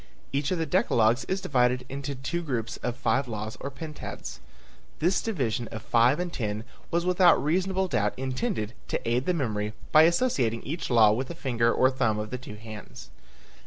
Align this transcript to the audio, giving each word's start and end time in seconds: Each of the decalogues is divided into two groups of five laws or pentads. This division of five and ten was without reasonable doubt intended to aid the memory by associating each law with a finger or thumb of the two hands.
Each 0.33 0.49
of 0.49 0.57
the 0.57 0.65
decalogues 0.65 1.25
is 1.27 1.41
divided 1.41 1.85
into 1.87 2.15
two 2.15 2.41
groups 2.41 2.77
of 2.77 2.95
five 2.97 3.27
laws 3.27 3.55
or 3.59 3.69
pentads. 3.69 4.39
This 4.97 5.21
division 5.21 5.67
of 5.67 5.83
five 5.83 6.19
and 6.19 6.33
ten 6.33 6.63
was 6.89 7.05
without 7.05 7.35
reasonable 7.37 7.87
doubt 7.87 8.17
intended 8.17 8.73
to 8.87 9.07
aid 9.07 9.27
the 9.27 9.35
memory 9.35 9.73
by 9.91 10.01
associating 10.09 10.63
each 10.63 10.89
law 10.89 11.11
with 11.11 11.29
a 11.29 11.35
finger 11.35 11.71
or 11.71 11.91
thumb 11.91 12.17
of 12.17 12.31
the 12.31 12.39
two 12.39 12.55
hands. 12.55 13.11